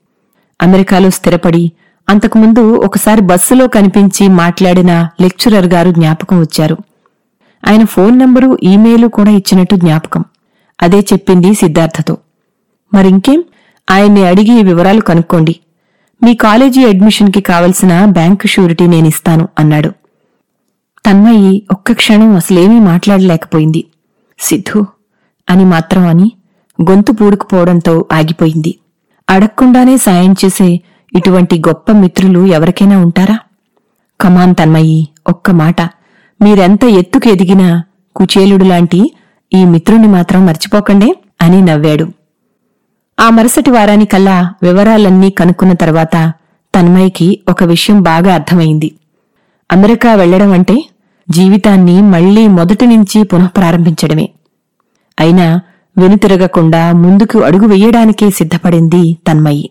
అమెరికాలో 0.62 1.10
స్థిరపడి 1.10 1.72
అంతకుముందు 2.08 2.74
ఒకసారి 2.74 3.20
బస్సులో 3.20 3.68
కనిపించి 3.68 4.28
మాట్లాడిన 4.28 5.08
లెక్చరర్ 5.20 5.66
గారు 5.66 5.90
జ్ఞాపకం 5.90 6.40
వచ్చారు. 6.40 6.76
ఆయన 7.68 7.84
ఫోన్ 7.84 8.18
నంబరు 8.18 8.58
ఈమెయిల్ 8.62 9.08
కూడా 9.08 9.30
ఇచ్చినట్టు 9.30 9.76
జ్ఞాపకం. 9.76 10.24
అదే 10.82 10.99
చెప్పింది 11.00 11.54
సిద్ధార్థతో. 11.54 12.16
మరింకేం 12.94 13.44
ఆయన్ని 13.90 14.28
అడిగి 14.28 14.62
వివరాలు 14.62 15.00
కనుక్కోండి. 15.00 15.56
మీ 16.23 16.35
కాలేజీ 16.35 16.85
అడ్మిషన్కి 16.85 17.40
కావలసిన 17.40 18.04
బ్యాంకు 18.04 18.47
షూరిటీ 18.47 18.87
నేనిస్తాను 18.87 19.49
అన్నాడు. 19.58 19.88
తన్మయి 21.06 21.62
ఒక్క 21.73 21.92
క్షణం 21.92 22.37
అసలేమీ 22.37 22.80
మాట్లాడలేకపోయింది. 22.80 23.85
సిద్ధు 24.38 24.87
అని 25.50 25.64
మాత్రం 25.64 26.06
అని 26.06 26.32
గొంతు 26.90 27.12
పూడుకుపోవడంతో 27.12 28.06
ఆగిపోయింది. 28.12 28.78
అడగకుండానే 29.30 29.97
సాయం 29.97 30.32
చేసే 30.32 30.80
ఇటువంటి 31.16 31.58
గొప్ప 31.58 31.92
మిత్రులు 31.92 32.47
ఎవరికైనా 32.47 32.99
ఉంటారా? 32.99 33.38
కమాన్ 34.20 34.54
తన్మయి 34.54 35.08
ఒక్క 35.28 35.50
మాట. 35.50 35.82
మీరెంత 36.42 36.85
ఎత్తుకు 36.85 37.28
ఎదిగినా 37.28 37.82
కుచేలుడులాంటి 38.16 39.12
ఈ 39.52 39.64
మిత్రుణ్ణి 39.64 40.09
మాత్రం 40.09 40.47
మర్చిపోకండే 40.47 41.14
అని 41.43 41.61
నవ్వాడు. 41.62 42.07
ఆ 43.21 43.31
మరుసటి 43.31 43.71
వారానికల్లా 43.71 44.55
వివరాలన్నీ 44.62 45.31
కనుక్కున్న 45.31 45.75
తర్వాత 45.75 46.33
తన్మయ్యకి 46.75 47.40
ఒక 47.49 47.64
విషయం 47.64 48.02
బాగా 48.02 48.35
అర్థమైంది. 48.35 48.95
అమెరికా 49.73 50.14
వెళ్ళడం 50.14 50.52
అంటే 50.52 50.76
జీవితాన్ని 51.31 52.02
మళ్ళీ 52.02 52.49
మొదటి 52.49 52.87
నుంచి 52.87 53.23
పునఃప్రారంభించడమే 53.23 54.28
అయినా 55.21 55.61
వెనుతిరగకుండా 55.99 56.93
ముందుకు 56.93 57.38
అడుగు 57.38 57.67
వెయ్యడానికే 57.67 58.31
సిద్ధపడింది 58.31 59.19
తన్మయి 59.28 59.71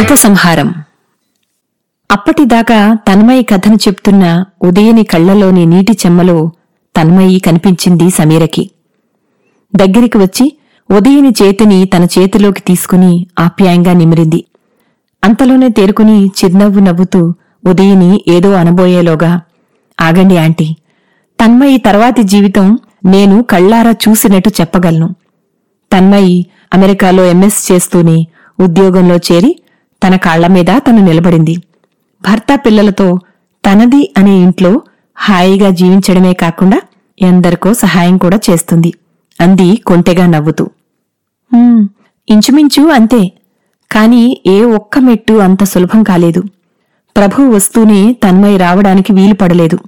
ఉపసంహారం. 0.00 0.68
అప్పటిదాకా 2.10 2.78
తన్మయి 3.08 3.42
కథను 3.42 3.74
చెప్తున్న 3.74 4.44
ఉదయని 4.62 5.04
కళ్ళలోని 5.04 5.66
నీటి 5.66 5.92
చెమ్మలో 5.92 6.52
తన్మయి 6.96 7.38
కనిపించింది 7.38 8.10
సమీరకి. 8.10 8.70
దగ్గరికి 9.74 10.18
వచ్చి 10.18 10.46
ఉదయని 10.90 11.30
చేతిని 11.42 11.84
తన 11.84 12.04
చేతిలోకి 12.04 12.60
తీసుకుని 12.60 13.26
ఆప్యాయంగా 13.38 13.92
నిమిరింది. 13.92 14.44
అంతలోనే 15.24 15.68
తేరుకుని 15.68 16.26
చిరునవ్వు 16.26 16.80
నవ్వుతూ 16.80 17.34
ఉదయని 17.66 18.24
ఏదో 18.28 18.52
అనబోయేలోగా 18.52 19.40
ఆగండి 20.00 20.36
ఆంటీ 20.36 20.76
తన్మయి 21.40 21.78
తర్వాతి 21.78 22.22
జీవితం 22.22 22.78
నేను 23.04 23.42
కళ్ళారా 23.42 23.90
చూసినట్టు 23.90 24.50
చెప్పగలను. 24.60 25.14
తన్మయి 25.92 26.46
అమెరికాలో 26.74 27.24
ఎంఎస్ 27.24 27.72
చేస్తూనే 27.72 28.26
ఉద్యోగంలో 28.60 29.16
చేరి 29.16 29.60
తన 30.02 30.16
కాళ్ళ 30.16 30.46
మీద 30.46 30.66
తను 30.86 31.04
నిలబడింది. 31.04 31.56
భర్త 32.22 32.60
పిల్లలతో 32.66 33.18
తనది 33.64 34.14
అనే 34.18 34.34
ఇంట్లో 34.36 34.82
హాయిగా 35.16 35.70
జీవించడమే 35.70 36.32
కాకుండా 36.32 36.80
ఎందరికో 37.22 37.74
సహాయం 37.74 38.16
కూడా 38.16 38.38
చేస్తుంది. 38.50 38.92
అంది 39.40 39.76
కొంటెగా 39.76 40.26
నవ్వుతూ. 40.26 40.64
ఇంచుమించు 42.28 42.82
అంతే. 42.88 43.32
కాని 43.92 44.40
ఏ 44.46 44.62
ఒక్క 44.62 44.98
మెట్టు 44.98 45.32
అంత 45.32 45.64
సులభం 45.64 46.02
కాలేదు. 46.02 46.42
ప్రభు 47.16 47.42
వస్తూనే 47.42 48.12
తన్మయి 48.12 48.56
రావడానికి 48.56 49.12
వీలు 49.12 49.34
పడలేదు. 49.34 49.78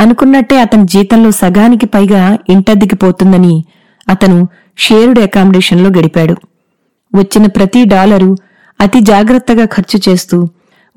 అనుకున్నట్టే 0.00 0.60
అతని 0.60 0.86
జీతంలో 0.86 1.30
సగానికి 1.30 1.86
పైగా 1.86 2.38
ఇంటద్దికి 2.48 2.96
పోతుందని 2.96 3.64
అతను 4.08 4.48
షేరుడ్ 4.78 5.18
అకామిడేషన్లో 5.18 5.90
గడిపాడు. 5.90 6.36
వచ్చిన 7.14 7.46
ప్రతి 7.46 7.84
డాలరు 7.84 8.36
అతి 8.80 9.00
జాగ్రత్తగా 9.00 9.64
ఖర్చు 9.64 10.00
చేస్తూ 10.08 10.48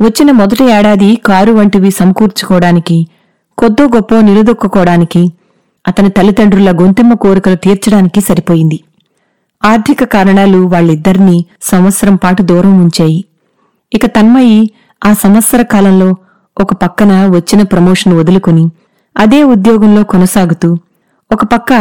వచ్చిన 0.02 0.32
మొదటి 0.32 0.64
ఏడాది 0.64 1.16
కారు 1.16 1.54
వంటివి 1.54 1.92
సమకూర్చుకోవడానికి 1.92 3.08
కొద్దో 3.62 3.84
గొప్ప 3.88 4.20
నిలదొక్కుకోవడానికి 4.20 5.22
అతని 5.86 6.10
తల్లిదండ్రుల 6.10 6.70
గొంతెమ్మ 6.72 7.14
కోరికలు 7.14 7.56
తీర్చడానికి 7.56 8.22
సరిపోయింది. 8.22 8.78
ఆర్థిక 9.64 10.04
కారణాలు 10.04 10.58
వాళ్ళిద్దరినీ 10.58 11.38
సంవత్సరం 11.62 12.16
పాటు 12.16 12.42
దూరం 12.42 12.74
ఉంచాయి. 12.84 13.20
ఇక 13.94 14.06
తన్మయి 14.06 14.60
ఆ 15.02 15.14
సంవత్సర 15.14 15.62
కాలంలో 15.62 16.10
ఒక 16.58 16.74
పక్కన 16.74 17.12
వచ్చిన 17.28 17.62
ప్రమోషన్ 17.64 18.14
వదులుకుని 18.14 18.66
అదే 19.16 19.44
ఉద్యోగంలో 19.44 20.04
కొనసాగుతూ 20.04 20.70
ఒక 21.32 21.46
పక్క 21.46 21.72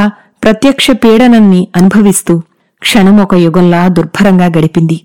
ప్రత్యక్ష 0.42 0.90
పీడనాన్ని 1.02 1.68
అనుభవిస్తూ 1.76 2.34
క్షణం 2.82 3.16
ఒక 3.20 3.34
యుగంలా 3.34 3.88
దుర్భరంగా 3.88 4.46
గడిపింది 4.46 4.98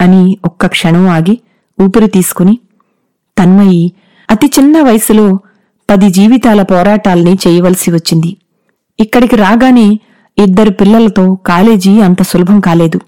అని 0.00 0.22
ఒక్క 0.44 0.66
క్షణం 0.66 1.08
ఆగి 1.08 1.34
ఊపిరి 1.78 2.06
తీసుకుని 2.06 2.54
తన్మయి 3.36 3.82
అతి 4.28 4.46
చిన్న 4.46 4.82
వయసులో 4.82 5.26
పది 5.90 6.08
జీవితాల 6.10 6.62
పోరాటాల్ని 6.62 7.38
చేయవలసి 7.46 7.88
వచ్చింది. 7.90 8.30
ఇక్కడికి 8.98 9.36
రాగానే 9.36 9.88
ఇద్దరు 10.38 10.70
పిల్లలతో 10.70 11.34
కాలేజీ 11.34 12.00
అంత 12.00 12.22
సులభం 12.22 12.60
కాలేదు. 12.60 12.98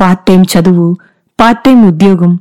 పార్ట్ 0.00 0.22
టైం 0.26 0.42
చదువు 0.52 0.86
పార్ట్ 1.40 1.64
టైం 1.64 1.88
ఉద్యోగం 1.88 2.32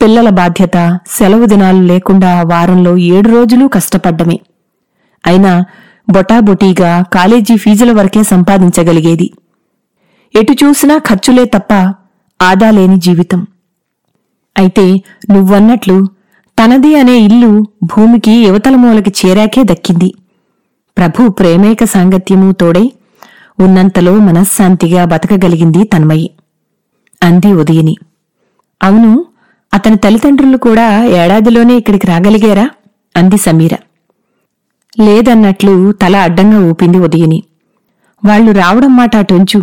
పిల్లల 0.00 0.28
బాధ్యత 0.28 0.76
సెలవు 1.10 1.46
దినాలు 1.46 1.82
లేకుండా 1.82 2.42
వారంలో 2.42 2.96
ఏడు 2.96 3.28
రోజులు 3.28 3.66
కష్టపడ్డమే. 3.66 4.40
అయినా 5.26 5.52
బొటాబొటీగా 6.10 6.90
కాలేజీ 7.02 7.56
ఫీజుల 7.56 7.92
వరకే 7.92 8.22
సంపాదించగలిగేది. 8.22 9.28
ఎటు 10.34 10.52
చూసినా 10.52 10.98
ఖర్చులే 10.98 11.44
తప్ప 11.44 11.72
ఆదా 12.40 12.70
లేని 12.70 13.00
జీవితం. 13.00 13.46
అయితే 14.56 14.86
నువ్వన్నట్లు 15.30 15.96
తనది 16.58 16.96
అనే 16.96 17.18
ఇల్లు 17.18 17.66
భూమికి 17.84 18.30
యువతల 18.30 18.76
మూలకి 18.76 19.12
చేరాకే 19.20 19.62
దక్కింది. 19.62 20.14
ప్రభు 20.98 21.28
ప్రేమేక 21.28 21.84
సాంగత్యము 21.84 22.52
తోడై 22.52 22.92
ఉన్నంతలో 23.60 24.12
మనశ్శాంతిగా 24.18 25.04
బతకగలిగింది 25.04 25.84
తన్మయి. 25.84 26.30
అంది 27.22 27.52
ఉదయని. 27.52 27.96
అవును 28.82 29.24
అతని 29.74 29.96
తల్లిదండ్రులు 29.96 30.56
కూడా 30.56 31.04
ఏడాదిలోనే 31.04 31.76
ఇక్కడికి 31.76 32.06
రాగలిగారా? 32.06 32.70
అంది 33.16 33.36
సమీర. 33.36 33.74
లేదన్నట్లు 35.00 35.92
తల 35.92 36.16
అడ్డంగా 36.16 36.70
ఊపింది 36.70 36.98
ఉదయని. 36.98 37.42
వాళ్ళు 38.24 38.52
రావడం 38.52 38.96
మాట 38.96 39.16
అటుంచు 39.16 39.58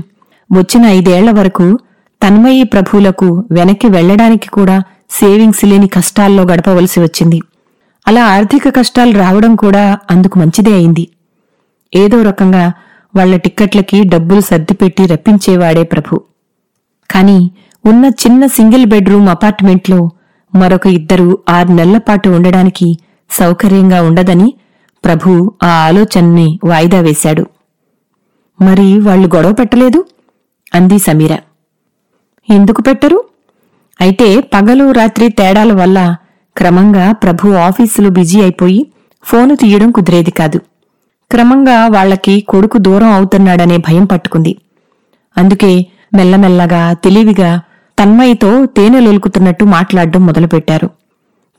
వచ్చిన 0.51 0.85
ఐదేళ్ళ 0.85 1.31
వరకు 1.31 1.79
తన్మయి 2.21 2.63
ప్రభువులకు 2.63 3.43
వెనక్కి 3.51 3.87
వెళ్ళడానికి 3.87 4.49
కూడా 4.49 4.83
సేవింగ్స్ 5.09 5.65
లేని 5.65 5.87
కష్టాల్లో 5.87 6.43
గడపవలసి 6.43 6.99
వచ్చింది. 6.99 7.41
అలా 8.07 8.25
ఆర్థిక 8.25 8.69
కష్టాలు 8.69 9.11
రావడం 9.11 9.55
కూడా 9.55 9.97
అందుకు 10.11 10.39
మంచిదే 10.39 10.73
అయింది. 10.73 11.07
ఏదో 11.95 12.21
రకంగా 12.21 12.73
వాళ్ళ 13.15 13.37
టిక్కెట్లకి 13.37 14.03
డబ్బులు 14.03 14.41
సర్దిపెట్టి 14.41 15.05
రప్పించేవాడే 15.05 15.83
ప్రభు. 15.83 16.21
కాని 17.11 17.51
ఉన్న 17.85 18.05
చిన్న 18.05 18.45
సింగిల్ 18.45 18.85
బెడ్రూమ్ 18.85 19.29
అపార్ట్మెంట్లో 19.29 20.09
మరొక 20.55 20.87
ఇద్దరు 20.87 21.39
ఆరు 21.49 21.67
నెలలపాటు 21.67 22.29
ఉండడానికి 22.29 22.97
సౌకర్యంగా 23.29 24.01
ఉండదని 24.01 24.53
ప్రభు 25.05 25.53
ఆ 25.63 25.67
ఆలోచనని 25.67 26.59
వాయిదా 26.65 26.99
వేశాడు. 26.99 27.45
మరి 28.61 28.99
వాళ్ళు 28.99 29.35
గొడవ 29.35 29.53
పెట్టలేదు? 29.53 30.05
అంది 30.75 30.99
సమీర. 30.99 31.37
ఎందుకు 32.49 32.81
పెట్టరు? 32.81 33.25
అయితే 33.99 34.27
పగలు 34.53 34.91
రాత్రి 34.91 35.29
తేడాల 35.29 35.71
వల్ల 35.71 35.99
క్రమంగా 36.55 37.12
ప్రభు 37.12 37.53
ఆఫీసులు 37.67 38.09
బిజీ 38.09 38.41
అయిపోయి 38.41 38.79
ఫోను 39.23 39.55
తీయడం 39.55 39.91
కుదిరేది 39.91 40.31
కాదు. 40.31 40.59
క్రమంగా 41.31 41.88
వాళ్ళకి 41.88 42.41
కొడుకు 42.41 42.77
దూరం 42.77 43.12
అవుతున్నాడనే 43.12 43.77
భయం 43.77 44.05
పట్టుకుంది. 44.05 44.53
అందుకే 45.38 45.71
మెల్లమెల్లగా 46.13 46.93
తెలివిగా 46.93 47.62
తన్మయితో 47.97 48.65
తేనెలొలుకుతున్నట్టు 48.65 49.65
మాట్లాడడం 49.65 50.25
మొదలుపెట్టారు. 50.25 50.88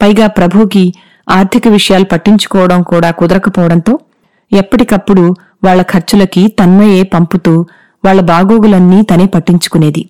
పైగా 0.00 0.26
ప్రభుకి 0.26 0.84
ఆర్థిక 1.30 1.68
విషయాలు 1.68 2.04
పట్టించుకోవడం 2.04 2.82
కూడా 2.82 3.10
కుదరకపోవడంతో 3.10 3.92
ఎప్పటికప్పుడు 4.52 5.24
వాళ్ళ 5.64 5.82
ఖర్చులకి 5.82 6.42
తన్మయే 6.60 7.02
పంపుతూ 7.02 7.52
వాళ్ళ 8.04 8.20
బాగోగులన్నీ 8.20 9.02
తనే 9.02 9.26
పట్టించుకునేది. 9.26 10.02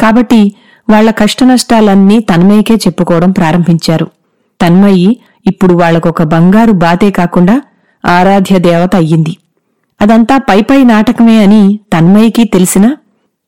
కాబట్టి 0.00 0.40
వాళ్ళ 0.88 1.10
కష్టనష్టాలన్నీ 1.10 2.18
తన్మయ్యకే 2.20 2.74
చెప్పుకోవడం 2.74 3.30
ప్రారంభించారు. 3.30 4.06
తన్మయి 4.60 5.20
ఇప్పుడు 5.46 5.74
వాళ్ళకొక 5.74 6.22
బంగారు 6.22 6.72
బాతే 6.72 7.10
కాకుండా 7.10 7.62
ఆరాధ్య 8.06 8.58
దేవత 8.58 8.96
అయ్యింది. 8.96 9.38
అదంతా 10.00 10.38
పైపై 10.38 10.84
నాటకమే 10.84 11.42
అని 11.44 11.80
తన్మయికి 11.92 12.44
తెలిసినా 12.44 12.96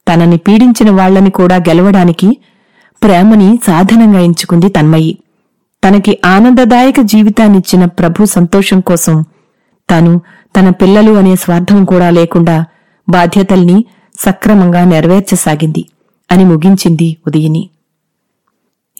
తనని 0.07 0.37
పీడించిన 0.37 0.91
వాళ్ళని 0.91 1.31
కూడా 1.31 1.57
గెలవడానికి 1.57 2.29
ప్రేమని 3.03 3.59
సాధనంగా 3.67 4.21
ఎంచుకుంది 4.21 4.69
తన్మయి 4.69 5.19
తనకి 5.83 6.19
ఆనందదాయక 6.25 7.01
జీవితాన్నిచ్చిన 7.01 7.85
ప్రభు 7.85 8.25
సంతోషం 8.25 8.81
కోసం 8.81 9.17
తాను 9.89 10.13
తన 10.57 10.69
పిల్లలు 10.71 11.13
అనే 11.13 11.35
స్వార్థం 11.37 11.85
కూడా 11.85 12.11
లేకుండా 12.11 12.65
బాధ్యతల్ని 13.09 13.85
సక్రమంగా 14.19 14.85
నెరవేర్చసాగింది. 14.85 15.83
అని 16.31 16.45
ముగించింది 16.45 17.17
ఉదయని. 17.27 17.63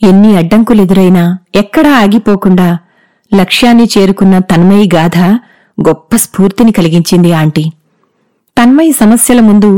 ఎన్ని 0.03 0.37
అడ్డంకులెదురైనా 0.37 1.37
ఎక్కడా 1.55 1.91
ఆగిపోకుండా 1.97 2.77
లక్ష్యాన్ని 3.33 3.89
చేరుకున్న 3.97 4.37
తన్మయి 4.39 4.89
గాథ 4.95 5.17
గొప్ప 5.77 6.15
స్ఫూర్తిని 6.15 6.71
కలిగించింది 6.71 7.31
ఆంటీ. 7.33 7.65
తన్మయి 8.57 8.91
సమస్యల 8.91 9.39
ముందు 9.39 9.71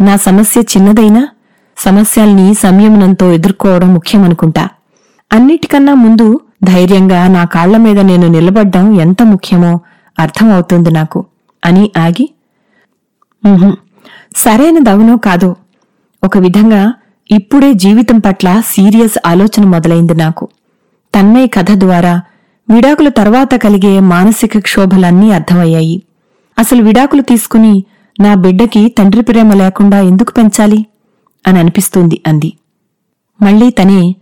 నా 0.00 0.16
సమస్య 0.16 0.60
చిన్నదైనా 0.60 1.28
సమస్యల్ని 1.76 2.54
సంయమనంతో 2.54 3.32
ఎదుర్కోవడం 3.32 3.94
ముఖ్యమనుకుంటా. 3.94 4.68
అన్నిటికన్నా 5.32 5.94
ముందు 5.94 6.40
ధైర్యంగా 6.64 7.28
నా 7.28 7.44
కాళ్ళ 7.44 7.76
మీద 7.76 7.98
నేను 8.00 8.26
నిలబడ్డం 8.26 9.00
ఎంత 9.00 9.22
ముఖ్యమో 9.22 9.80
అర్థమవుతుంది 10.18 10.90
నాకు 10.90 11.24
అని 11.64 11.90
ఆగి 11.98 12.26
సరైన 13.44 13.72
సరైనదవునో 14.36 15.16
కాదో. 15.16 15.56
ఒక 16.26 16.38
విధంగా 16.38 16.92
ఇప్పుడే 17.30 17.72
జీవితం 17.72 18.18
పట్ల 18.18 18.62
సీరియస్ 18.66 19.18
ఆలోచన 19.26 19.64
మొదలైంది 19.64 20.14
నాకు. 20.14 20.48
తన్మయ 21.14 21.46
కథ 21.46 21.70
ద్వారా 21.74 22.20
విడాకుల 22.70 23.08
తర్వాత 23.08 23.54
కలిగే 23.54 24.00
మానసిక 24.00 24.58
క్షోభలన్నీ 24.58 25.30
అర్థమయ్యాయి. 25.30 26.02
అసలు 26.58 26.82
విడాకులు 26.82 27.22
తీసుకుని 27.22 27.84
నా 28.20 28.34
బిడ్డకి 28.34 28.88
తండ్రి 28.88 29.22
ప్రేమ 29.22 29.54
లేకుండా 29.54 30.00
ఎందుకు 30.00 30.32
పెంచాలి? 30.32 30.86
అని 31.46 31.58
అనిపిస్తుంది 31.58 32.22
అంది. 32.26 32.52
మళ్ళీ 33.42 33.70
తనే 33.70 34.16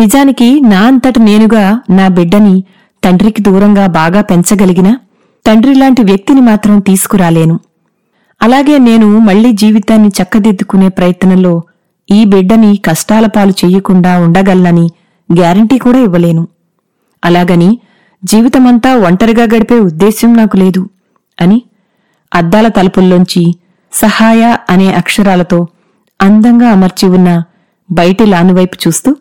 నిజానికి 0.00 0.60
నా 0.60 0.80
అంతట 0.86 1.18
నేనుగా 1.18 1.80
నా 1.90 2.08
బిడ్డని 2.08 2.64
తండ్రికి 3.04 3.42
దూరంగా 3.42 3.86
బాగా 3.86 4.20
పెంచగలిగినా 4.22 4.98
తండ్రిలాంటి 5.46 6.02
వ్యక్తిని 6.02 6.40
మాత్రం 6.40 6.78
తీసుకురాలేను. 6.78 7.60
అలాగే 8.40 8.78
నేను 8.78 9.18
మళ్ళీ 9.18 9.52
జీవితాన్ని 9.52 10.08
చక్కదిద్దుకునే 10.08 10.88
ప్రయత్నంలో 10.88 11.62
ఈ 12.10 12.24
బిడ్డని 12.24 12.76
కష్టాల 12.76 13.26
పాలు 13.26 13.50
చెయ్యకుండా 13.50 14.18
ఉండగలనని 14.18 14.86
గ్యారంటీ 15.28 15.78
కూడా 15.78 15.98
ఇవ్వలేను. 15.98 16.48
అలాగని 17.24 17.78
జీవితమంతా 18.24 18.96
ఒంటరిగా 18.96 19.42
గడిపే 19.42 19.78
ఉద్దేశ్యం 19.78 20.32
నాకు 20.36 20.56
లేదు 20.56 20.82
అని 21.40 21.62
అద్దాల 22.32 22.68
తలుపుల్లోంచి 22.68 23.42
సహాయ 23.92 24.56
అనే 24.70 24.92
అక్షరాలతో 24.92 25.66
అందంగా 26.20 26.68
అమర్చి 26.68 27.08
ఉన్న 27.08 27.30
బయటి 27.90 28.26
లానువైపు 28.26 28.76
చూస్తూ 28.88 29.16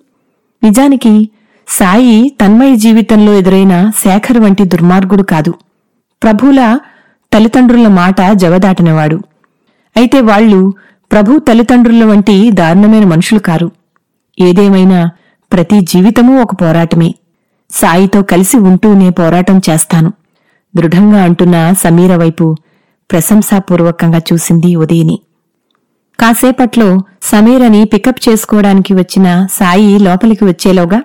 నిజానికి 0.64 1.30
సాయి 1.68 2.18
తన్మయ 2.42 2.76
జీవితంలో 2.76 3.34
ఎదురైన 3.34 3.92
శేఖర్ 4.04 4.40
వంటి 4.40 4.64
దుర్మార్గుడు 4.64 5.24
కాదు. 5.24 5.54
ప్రభులా 6.24 6.68
తల్లిదండ్రుల 7.36 7.88
మాట 7.88 8.32
జవదాటనివాడు. 8.32 9.16
అయితే 9.98 10.22
వాళ్ళు 10.22 10.74
ప్రభు 11.12 11.40
తల్లిదండ్రుల 11.40 12.04
వంటి 12.04 12.52
దారుణమైన 12.52 13.06
మనుషులు 13.06 13.40
కారు. 13.40 13.72
ఏదేమైనా 14.40 15.10
ప్రతి 15.54 15.82
జీవితమూ 15.82 16.42
ఒక 16.42 16.62
పోరాటమే. 16.62 17.16
సాయితో 17.70 18.22
కలిసి 18.22 18.58
ఉంటూనే 18.58 19.10
పోరాటం 19.10 19.62
చేస్తాను. 19.70 20.14
దృఢంగా 20.76 21.24
అంటున్న 21.24 21.74
సమీర 21.74 22.16
వైపు 22.16 22.56
ప్రశంసాపూర్వకంగా 23.12 24.22
చూసింది 24.34 24.76
ఉదయని. 24.76 25.20
కాసేపట్లో 26.20 27.00
సమీరని 27.24 27.86
పికప్ 27.86 28.30
చేసుకోవడానికి 28.30 28.94
వచ్చిన 28.94 29.48
సాయి 29.52 30.00
లోపలికి 30.00 30.46
వచ్చేలోగా 30.46 31.02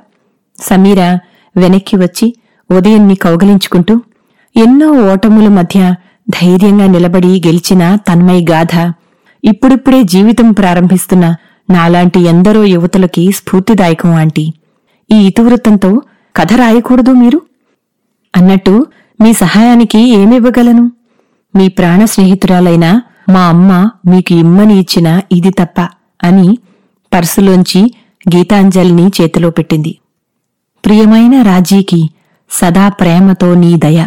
సమీర 0.63 1.19
వెనక్కి 1.57 1.97
వచ్చి 1.97 2.35
ఉదయన్ని 2.71 3.15
కౌగలించుకుంటూ 3.15 4.01
ఎన్నో 4.57 4.93
ఓటముల 5.13 5.49
మధ్య 5.49 5.95
ధైర్యంగా 6.31 6.87
నిలబడి 6.87 7.43
గెలిచిన 7.47 7.95
తన్మయ్ 7.95 8.47
గాథ. 8.51 8.93
ఇప్పుడిప్పుడే 9.45 10.03
జీవితం 10.03 10.53
ప్రారంభిస్తున్న 10.53 11.37
నాలాంటి 11.71 12.21
ఎందరో 12.21 12.65
యువతులకి 12.65 13.33
స్ఫూర్తిదాయకం 13.33 14.11
ఆంటీ. 14.11 14.53
ఈ 15.13 15.15
ఇతివృత్తంతో 15.27 16.03
కథ 16.37 16.53
రాయకూడదు 16.53 17.11
మీరు? 17.11 17.43
అన్నట్టు 18.37 18.87
మీ 19.21 19.33
సహాయానికి 19.33 20.09
ఏమివ్వగలను? 20.09 20.93
మీ 21.57 21.69
ప్రాణ 21.69 22.05
స్నేహితురాలైన 22.05 23.03
మా 23.31 23.41
అమ్మ 23.41 23.91
మీకు 24.07 24.33
ఇమ్మని 24.35 24.79
ఇచ్చిన 24.79 25.21
ఇది 25.33 25.51
తప్ప 25.51 25.89
అని 26.25 26.59
పర్సులోంచి 27.15 27.95
గీతాంజలిని 28.37 29.07
చేతిలో 29.21 29.51
పెట్టింది. 29.51 29.99
ప్రియమైన 30.85 31.43
రాజీకి 31.43 32.11
సదా 32.51 32.89
ప్రేమతో 32.89 33.55
నీ 33.55 33.77
దయ. 33.77 34.05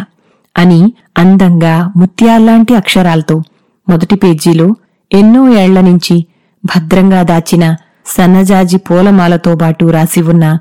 అని 0.56 0.94
అందంగా 1.18 1.92
ముత్యాల్లాంటి 1.96 2.74
అక్షరాలతో 2.74 3.42
మొదటి 3.88 4.16
పేజీలో 4.16 4.76
ఎన్నో 5.12 5.54
ఏళ్ళ 5.54 5.80
నుంచి 5.80 6.26
భద్రంగా 6.64 7.22
దాచిన 7.22 7.76
సన్నజాజి 8.06 8.76
పూలమాలతో 8.76 9.54
బాటు 9.54 9.86
రాసి 9.86 10.22
ఉన్న 10.22 10.58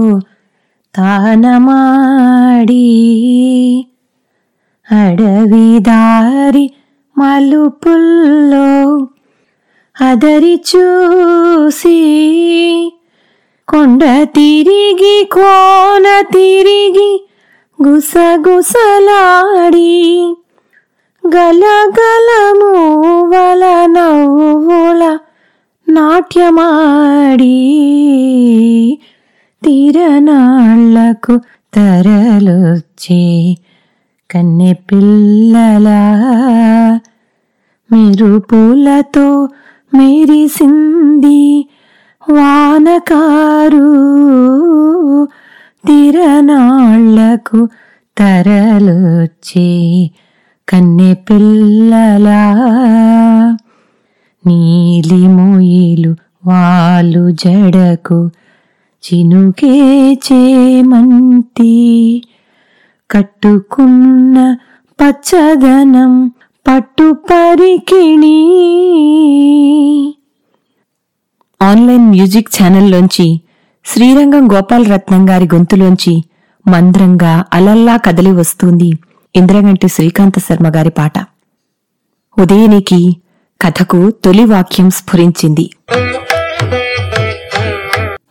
తానమాడి 0.94 2.74
అడవిదారి 4.88 6.70
మలుపుల్లో 7.16 8.70
అదరి 9.96 10.54
చూసి 10.70 11.98
కొండ 13.68 14.02
తిరిగి 14.34 15.16
కోన 15.30 16.06
తిరిగి 16.32 17.10
గుసగుసలాడి 17.78 19.04
గలగలము 21.24 22.72
వల 23.32 23.62
నవ్వుల 23.86 25.02
నాట్యమాడి 25.86 27.56
తీరనాళ్ళకు 29.62 31.34
తరలొచ్చే 31.72 33.22
కన్నె 34.36 34.72
పిల్లల 34.72 35.88
మెరుపులతో 37.92 39.48
మెరిసింది 39.94 41.68
వానకారు. 42.32 43.88
తిరనాళ్ళకు 45.86 47.68
తరలొచ్చే 48.18 50.10
కన్నె 50.68 51.14
పిల్లలా 51.14 52.54
నీలి 54.46 55.28
మొయిలు 55.28 56.16
వాలు 56.46 57.30
జడకు 57.30 58.30
చినుకే 59.02 60.12
చేమంతి. 60.12 61.72
కట్టుకున్న 63.10 64.56
పచ్చదనం 65.00 66.28
పట్టు 66.66 67.12
పరికిణి 67.12 68.38
ఆన్లైన్ 71.62 72.10
మ్యూజిక్ 72.10 72.48
ఛానల్లోంచి 72.62 73.40
శ్రీరంగం 73.86 74.52
గోపాలరత్నం 74.52 75.30
గారి 75.30 75.44
గొంతులోంచి 75.44 76.24
మంద్రంగా 76.68 77.44
అలల్లా 77.52 77.96
కదలి 77.96 78.32
వస్తుంది 78.32 78.92
ఇంద్రగంటి 79.36 79.88
శ్రీకాంత 79.88 80.38
శర్మ 80.38 80.68
గారి 80.68 80.90
పాట. 80.90 81.12
ఉదయనికి 82.38 83.16
కథకు 83.60 84.10
తొలి 84.10 84.44
వాక్యం 84.44 84.90
స్ఫురించింది. 84.90 85.70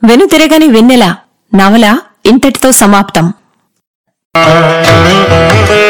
వెనుతిరగని 0.03 0.67
వెన్నెల 0.67 1.15
నవల 1.55 1.97
ఇంతటితో 2.25 2.71
సమాప్తం. 2.71 3.33
Thank 4.35 5.69
you. 5.69 5.84